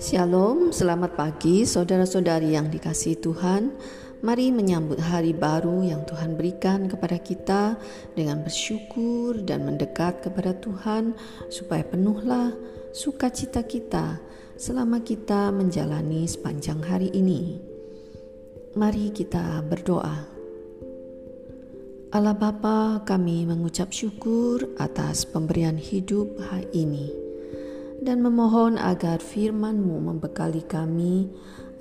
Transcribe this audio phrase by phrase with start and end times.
[0.00, 3.76] Shalom, selamat pagi saudara-saudari yang dikasihi Tuhan.
[4.24, 7.76] Mari menyambut hari baru yang Tuhan berikan kepada kita
[8.16, 11.12] dengan bersyukur dan mendekat kepada Tuhan
[11.52, 12.56] supaya penuhlah
[12.96, 14.24] sukacita kita
[14.56, 17.60] selama kita menjalani sepanjang hari ini.
[18.72, 20.35] Mari kita berdoa.
[22.16, 27.12] Allah Bapa, kami mengucap syukur atas pemberian hidup hari ini
[28.00, 31.28] dan memohon agar firman-Mu membekali kami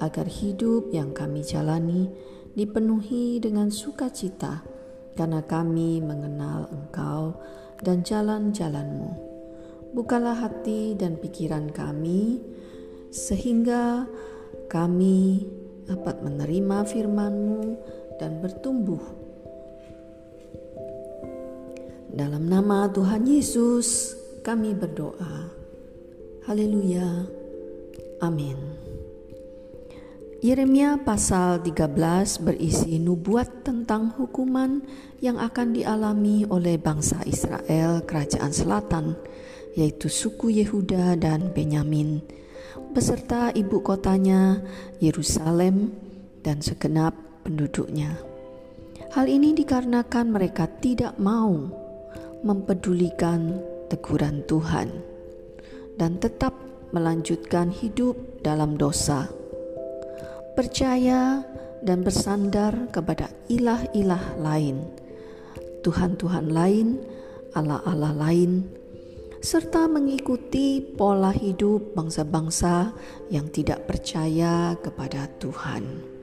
[0.04, 2.12] agar hidup yang kami jalani
[2.52, 4.60] dipenuhi dengan sukacita
[5.16, 7.40] karena kami mengenal Engkau
[7.80, 9.12] dan jalan-jalan-Mu.
[9.96, 12.44] Bukalah hati dan pikiran kami
[13.08, 14.04] sehingga
[14.68, 15.48] kami
[15.88, 17.62] dapat menerima firman-Mu
[18.20, 19.25] dan bertumbuh.
[22.16, 25.52] Dalam nama Tuhan Yesus, kami berdoa.
[26.48, 27.28] Haleluya.
[28.24, 28.56] Amin.
[30.40, 34.80] Yeremia pasal 13 berisi nubuat tentang hukuman
[35.20, 39.20] yang akan dialami oleh bangsa Israel kerajaan selatan,
[39.76, 42.24] yaitu suku Yehuda dan Benyamin,
[42.96, 44.64] beserta ibu kotanya
[45.04, 45.92] Yerusalem
[46.48, 47.12] dan segenap
[47.44, 48.16] penduduknya.
[49.12, 51.84] Hal ini dikarenakan mereka tidak mau
[52.46, 53.58] mempedulikan
[53.90, 54.94] teguran Tuhan
[55.98, 56.54] dan tetap
[56.94, 58.14] melanjutkan hidup
[58.46, 59.26] dalam dosa.
[60.54, 61.42] Percaya
[61.82, 64.86] dan bersandar kepada ilah-ilah lain,
[65.82, 67.02] Tuhan-Tuhan lain,
[67.58, 68.64] Allah-Allah lain,
[69.44, 72.96] serta mengikuti pola hidup bangsa-bangsa
[73.28, 76.15] yang tidak percaya kepada Tuhan.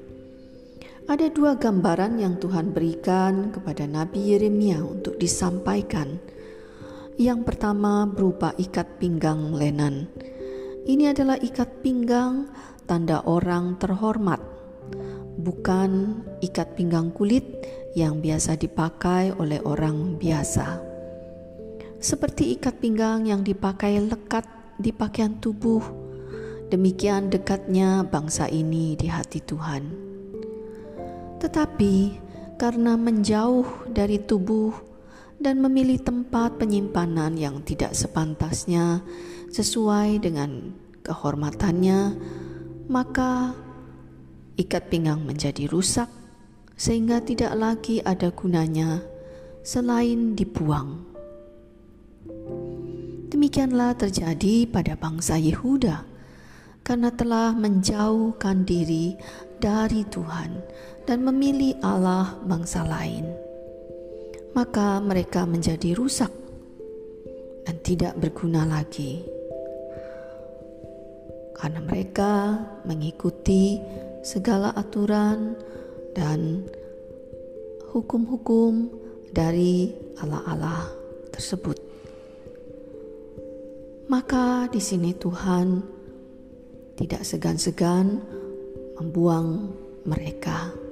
[1.02, 6.22] Ada dua gambaran yang Tuhan berikan kepada Nabi Yeremia untuk disampaikan
[7.18, 10.06] yang pertama berupa ikat pinggang lenan.
[10.86, 12.46] Ini adalah ikat pinggang
[12.86, 14.38] tanda orang terhormat,
[15.42, 17.44] bukan ikat pinggang kulit
[17.98, 20.78] yang biasa dipakai oleh orang biasa.
[21.98, 24.46] Seperti ikat pinggang yang dipakai lekat
[24.78, 25.82] di pakaian tubuh,
[26.70, 30.11] demikian dekatnya bangsa ini di hati Tuhan.
[31.42, 31.94] Tetapi
[32.54, 34.70] karena menjauh dari tubuh
[35.42, 39.02] dan memilih tempat penyimpanan yang tidak sepantasnya
[39.50, 40.70] sesuai dengan
[41.02, 42.14] kehormatannya,
[42.86, 43.58] maka
[44.54, 46.06] ikat pinggang menjadi rusak
[46.78, 49.02] sehingga tidak lagi ada gunanya
[49.66, 51.02] selain dibuang.
[53.34, 56.06] Demikianlah terjadi pada bangsa Yehuda
[56.86, 59.18] karena telah menjauhkan diri
[59.62, 60.50] dari Tuhan
[61.08, 63.42] dan memilih Allah bangsa lain
[64.52, 66.28] maka mereka menjadi rusak
[67.64, 69.24] dan tidak berguna lagi.
[71.56, 73.78] Karena mereka mengikuti
[74.20, 75.54] segala aturan
[76.12, 76.66] dan
[77.94, 78.90] hukum-hukum
[79.30, 80.90] dari Allah-Allah
[81.32, 81.78] tersebut.
[84.10, 85.80] Maka di sini Tuhan
[86.98, 88.20] tidak segan-segan
[89.00, 89.72] membuang
[90.04, 90.82] mereka.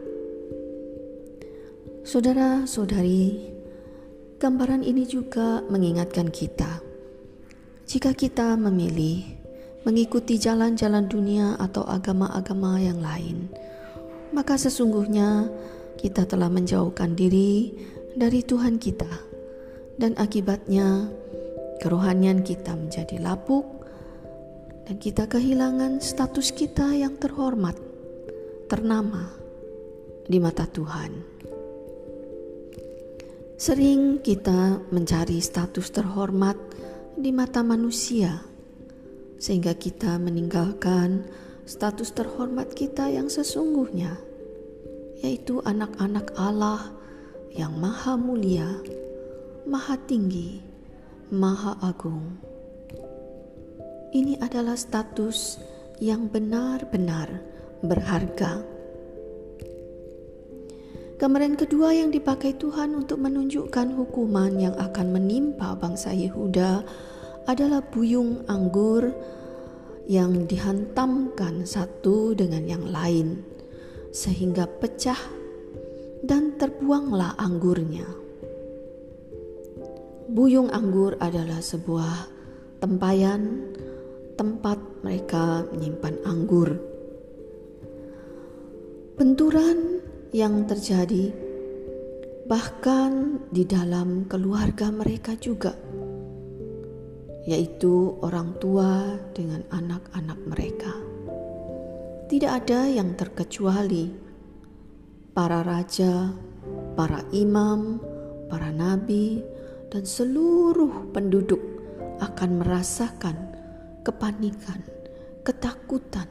[2.01, 3.53] Saudara-saudari,
[4.41, 6.81] gambaran ini juga mengingatkan kita.
[7.85, 9.21] Jika kita memilih
[9.85, 13.53] mengikuti jalan-jalan dunia atau agama-agama yang lain,
[14.33, 15.53] maka sesungguhnya
[16.01, 17.77] kita telah menjauhkan diri
[18.17, 19.13] dari Tuhan kita,
[20.01, 21.05] dan akibatnya
[21.85, 23.69] kerohanian kita menjadi lapuk,
[24.89, 27.77] dan kita kehilangan status kita yang terhormat,
[28.73, 29.37] ternama
[30.25, 31.30] di mata Tuhan.
[33.61, 36.57] Sering kita mencari status terhormat
[37.13, 38.41] di mata manusia,
[39.37, 41.29] sehingga kita meninggalkan
[41.69, 44.17] status terhormat kita yang sesungguhnya,
[45.21, 46.89] yaitu anak-anak Allah
[47.53, 48.81] yang Maha Mulia,
[49.69, 50.65] Maha Tinggi,
[51.29, 52.41] Maha Agung.
[54.17, 55.61] Ini adalah status
[56.01, 57.45] yang benar-benar
[57.85, 58.80] berharga
[61.21, 66.81] Gambaran kedua yang dipakai Tuhan untuk menunjukkan hukuman yang akan menimpa bangsa Yehuda
[67.45, 69.13] adalah buyung anggur
[70.09, 73.45] yang dihantamkan satu dengan yang lain,
[74.17, 75.21] sehingga pecah
[76.25, 78.09] dan terbuanglah anggurnya.
[80.33, 82.33] Buyung anggur adalah sebuah
[82.81, 83.69] tempayan
[84.41, 86.81] tempat mereka menyimpan anggur.
[89.21, 90.00] Benturan
[90.31, 91.35] yang terjadi
[92.47, 95.75] bahkan di dalam keluarga mereka juga,
[97.47, 100.95] yaitu orang tua dengan anak-anak mereka.
[102.31, 104.11] Tidak ada yang terkecuali
[105.35, 106.31] para raja,
[106.95, 108.03] para imam,
[108.51, 109.43] para nabi,
[109.91, 111.63] dan seluruh penduduk
[112.23, 113.35] akan merasakan
[114.07, 114.83] kepanikan,
[115.43, 116.27] ketakutan,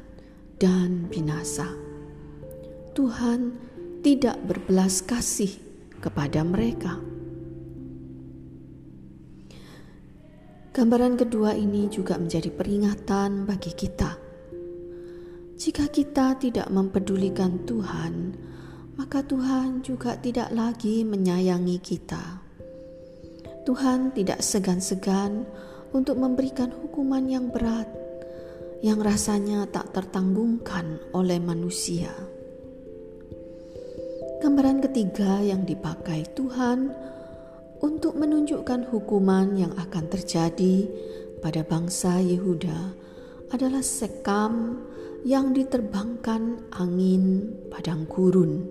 [0.59, 1.67] dan binasa.
[2.91, 3.68] Tuhan
[3.99, 5.51] tidak berbelas kasih
[5.99, 6.95] kepada mereka.
[10.71, 14.15] Gambaran kedua ini juga menjadi peringatan bagi kita.
[15.59, 18.31] Jika kita tidak mempedulikan Tuhan,
[18.95, 22.39] maka Tuhan juga tidak lagi menyayangi kita.
[23.67, 25.43] Tuhan tidak segan-segan
[25.91, 27.91] untuk memberikan hukuman yang berat
[28.79, 32.28] yang rasanya tak tertanggungkan oleh manusia.
[34.49, 36.89] Gambaran ketiga yang dipakai Tuhan
[37.85, 40.89] untuk menunjukkan hukuman yang akan terjadi
[41.37, 42.97] pada bangsa Yehuda
[43.53, 44.81] adalah sekam
[45.21, 48.65] yang diterbangkan angin padang gurun.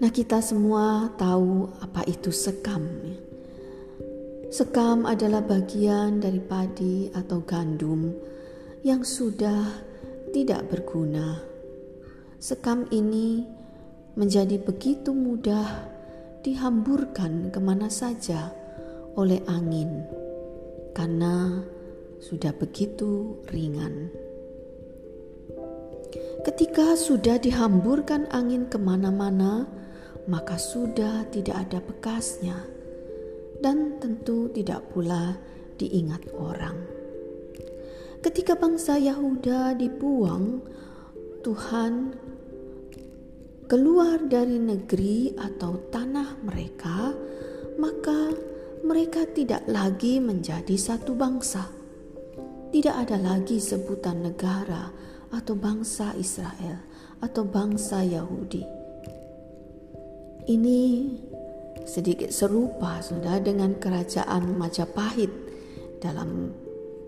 [0.00, 2.88] Nah, kita semua tahu apa itu sekam.
[4.48, 8.16] Sekam adalah bagian dari padi atau gandum
[8.80, 9.84] yang sudah
[10.32, 11.58] tidak berguna
[12.38, 13.57] sekam ini
[14.18, 15.86] menjadi begitu mudah
[16.42, 18.50] dihamburkan ke mana saja
[19.14, 20.02] oleh angin
[20.90, 21.62] karena
[22.18, 24.10] sudah begitu ringan.
[26.42, 29.70] Ketika sudah dihamburkan angin ke mana-mana,
[30.26, 32.58] maka sudah tidak ada bekasnya,
[33.62, 35.38] dan tentu tidak pula
[35.78, 36.74] diingat orang.
[38.18, 40.58] Ketika bangsa Yahuda dibuang,
[41.46, 42.18] Tuhan
[43.68, 47.12] keluar dari negeri atau tanah mereka,
[47.76, 48.32] maka
[48.80, 51.68] mereka tidak lagi menjadi satu bangsa.
[52.72, 54.88] Tidak ada lagi sebutan negara
[55.28, 56.80] atau bangsa Israel
[57.20, 58.64] atau bangsa Yahudi.
[60.48, 60.80] Ini
[61.84, 65.28] sedikit serupa sudah dengan kerajaan Majapahit
[66.00, 66.56] dalam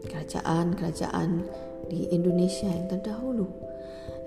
[0.04, 1.30] kerajaan-kerajaan
[1.88, 3.48] di Indonesia yang terdahulu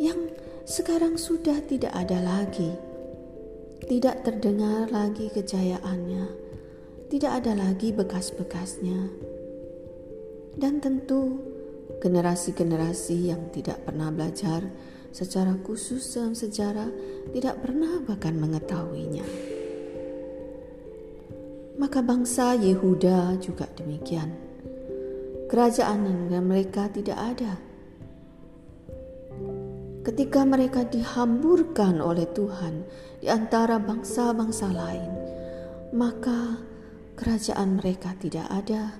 [0.01, 0.17] yang
[0.63, 2.71] sekarang sudah tidak ada lagi.
[3.83, 6.25] Tidak terdengar lagi kejayaannya,
[7.11, 9.11] tidak ada lagi bekas-bekasnya.
[10.55, 11.43] Dan tentu
[11.99, 14.63] generasi-generasi yang tidak pernah belajar
[15.11, 16.87] secara khusus dalam sejarah
[17.35, 19.27] tidak pernah bahkan mengetahuinya.
[21.75, 24.31] Maka bangsa Yehuda juga demikian.
[25.51, 27.72] Kerajaan mereka tidak ada
[30.03, 32.83] ketika mereka dihamburkan oleh Tuhan
[33.23, 35.11] di antara bangsa-bangsa lain,
[35.95, 36.59] maka
[37.15, 38.99] kerajaan mereka tidak ada,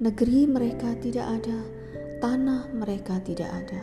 [0.00, 1.58] negeri mereka tidak ada,
[2.24, 3.82] tanah mereka tidak ada.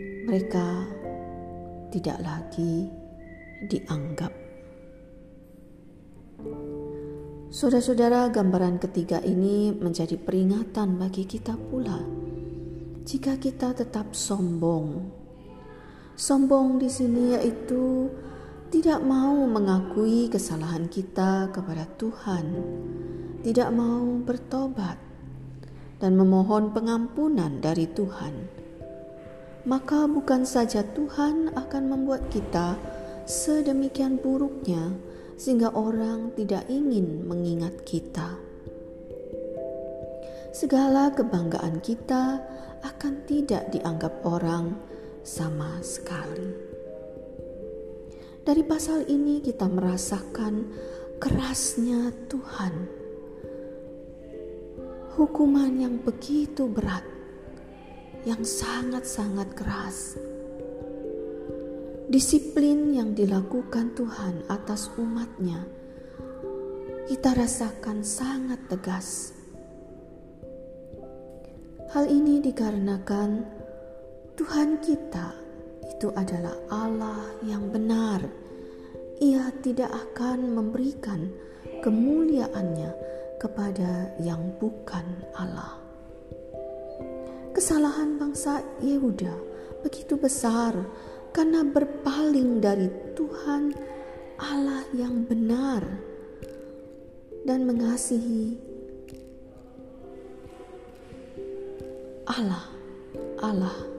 [0.00, 0.68] Mereka
[1.92, 2.88] tidak lagi
[3.68, 4.32] dianggap.
[7.50, 11.98] Saudara-saudara, gambaran ketiga ini menjadi peringatan bagi kita pula.
[13.04, 15.19] Jika kita tetap sombong
[16.20, 18.12] Sombong di sini yaitu
[18.68, 22.60] tidak mau mengakui kesalahan kita kepada Tuhan,
[23.40, 25.00] tidak mau bertobat
[25.96, 28.36] dan memohon pengampunan dari Tuhan.
[29.64, 32.76] Maka bukan saja Tuhan akan membuat kita
[33.24, 34.92] sedemikian buruknya
[35.40, 38.36] sehingga orang tidak ingin mengingat kita.
[40.52, 42.44] Segala kebanggaan kita
[42.84, 44.76] akan tidak dianggap orang
[45.30, 46.50] sama sekali.
[48.42, 50.66] Dari pasal ini kita merasakan
[51.22, 52.74] kerasnya Tuhan.
[55.14, 57.06] Hukuman yang begitu berat,
[58.26, 60.18] yang sangat-sangat keras.
[62.10, 65.62] Disiplin yang dilakukan Tuhan atas umatnya,
[67.06, 69.30] kita rasakan sangat tegas.
[71.94, 73.59] Hal ini dikarenakan
[74.40, 75.36] Tuhan kita
[75.84, 78.24] itu adalah Allah yang benar.
[79.20, 81.28] Ia tidak akan memberikan
[81.84, 82.88] kemuliaannya
[83.36, 85.04] kepada yang bukan
[85.36, 85.76] Allah.
[87.52, 89.36] Kesalahan bangsa Yehuda
[89.84, 90.72] begitu besar
[91.36, 93.76] karena berpaling dari Tuhan
[94.40, 95.84] Allah yang benar
[97.44, 98.56] dan mengasihi
[102.24, 102.64] Allah
[103.44, 103.89] Allah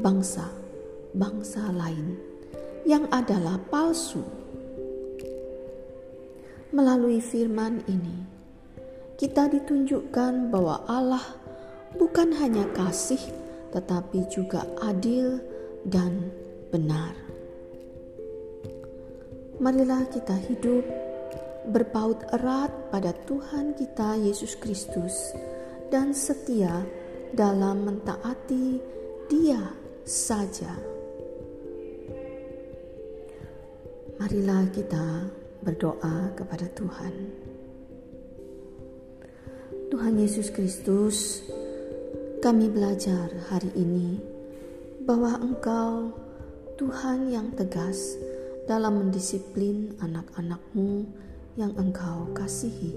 [0.00, 2.16] bangsa-bangsa lain
[2.86, 4.22] yang adalah palsu.
[6.76, 8.20] melalui firman ini,
[9.16, 11.24] kita ditunjukkan bahwa Allah
[11.96, 13.20] bukan hanya kasih,
[13.72, 15.40] tetapi juga adil
[15.88, 16.28] dan
[16.68, 17.16] benar.
[19.56, 20.84] Marilah kita hidup
[21.72, 25.32] berpaut erat pada Tuhan kita Yesus Kristus
[25.88, 26.84] dan setia
[27.32, 28.78] dalam mentaati
[29.32, 30.70] Dia saja.
[34.22, 35.26] Marilah kita
[35.66, 37.14] berdoa kepada Tuhan.
[39.90, 41.42] Tuhan Yesus Kristus,
[42.38, 44.22] kami belajar hari ini
[45.02, 46.14] bahwa Engkau
[46.78, 48.14] Tuhan yang tegas
[48.70, 51.02] dalam mendisiplin anak-anakmu
[51.58, 52.94] yang Engkau kasihi,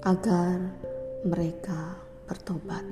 [0.00, 0.64] agar
[1.28, 2.88] mereka bertobat.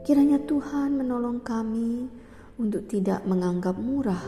[0.00, 2.08] Kiranya Tuhan menolong kami
[2.56, 4.24] untuk tidak menganggap murah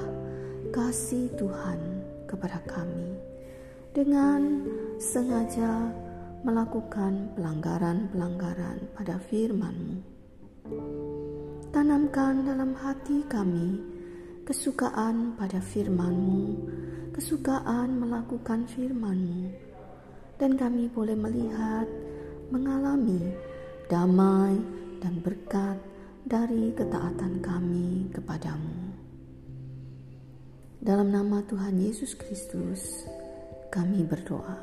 [0.68, 1.80] kasih Tuhan
[2.28, 3.16] kepada kami
[3.96, 4.68] dengan
[5.00, 5.88] sengaja
[6.44, 9.96] melakukan pelanggaran-pelanggaran pada firman-Mu.
[11.72, 13.80] Tanamkan dalam hati kami
[14.44, 16.68] kesukaan pada firman-Mu,
[17.16, 19.48] kesukaan melakukan firman-Mu,
[20.36, 21.88] dan kami boleh melihat,
[22.52, 23.32] mengalami
[23.88, 25.82] damai dan berkat
[26.22, 28.94] dari ketaatan kami kepadamu.
[30.78, 33.06] Dalam nama Tuhan Yesus Kristus,
[33.74, 34.58] kami berdoa.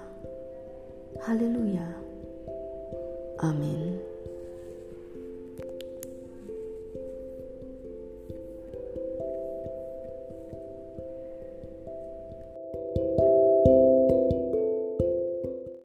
[1.27, 1.88] Haleluya.
[3.43, 4.18] Amin.